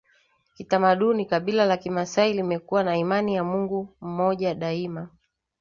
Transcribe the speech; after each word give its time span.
Kitamaduni 0.55 1.25
kabila 1.25 1.65
la 1.65 1.77
kimasai 1.77 2.33
limekuwa 2.33 2.83
na 2.83 2.97
imani 2.97 3.35
ya 3.35 3.43
Mungu 3.43 3.89
mmoja 4.01 4.55
daima 4.55 5.09